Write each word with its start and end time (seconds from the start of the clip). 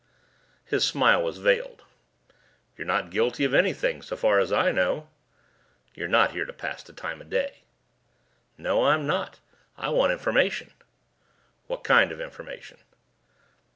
His 0.65 0.83
smile 0.83 1.21
was 1.21 1.37
veiled. 1.37 1.83
"You're 2.75 2.87
not 2.87 3.11
guilty 3.11 3.43
of 3.45 3.53
anything, 3.53 4.01
so 4.01 4.17
far 4.17 4.39
as 4.39 4.51
I 4.51 4.71
know." 4.71 5.07
"You're 5.93 6.07
not 6.07 6.31
here 6.31 6.43
to 6.43 6.51
pass 6.51 6.81
the 6.81 6.91
time 6.91 7.21
of 7.21 7.29
day." 7.29 7.59
"No, 8.57 8.85
I'm 8.87 9.05
not. 9.05 9.41
I 9.77 9.89
want 9.89 10.11
information." 10.11 10.71
"What 11.67 11.83
kind 11.83 12.11
of 12.11 12.19
information?" 12.19 12.79